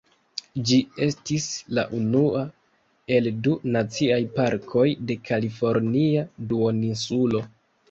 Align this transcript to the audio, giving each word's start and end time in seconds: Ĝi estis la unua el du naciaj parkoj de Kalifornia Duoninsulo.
Ĝi 0.69 0.77
estis 1.07 1.43
la 1.79 1.83
unua 1.97 2.41
el 3.19 3.29
du 3.49 3.55
naciaj 3.77 4.19
parkoj 4.41 4.89
de 5.13 5.21
Kalifornia 5.31 6.27
Duoninsulo. 6.51 7.47